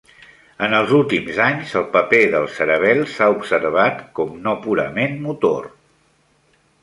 En 0.67 0.71
els 0.77 0.93
últims 0.99 1.41
anys, 1.47 1.73
el 1.81 1.85
paper 1.95 2.21
del 2.35 2.47
cerebel 2.55 3.03
s"ha 3.05 3.27
observat 3.35 4.01
com 4.21 4.33
no 4.47 4.55
purament 4.67 5.17
motor. 5.29 5.69